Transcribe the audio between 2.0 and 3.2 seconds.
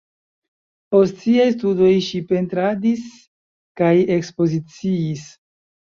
ŝi pentradis